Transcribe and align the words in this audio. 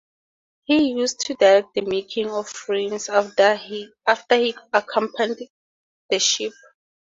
He 0.63 0.93
used 0.93 1.19
to 1.27 1.35
direct 1.35 1.75
the 1.75 1.81
making 1.81 2.27
of 2.31 2.49
frames 2.49 3.07
after 3.07 3.55
he 3.55 3.87
accompanied 4.73 5.49
the 6.09 6.17
ship. 6.17 6.53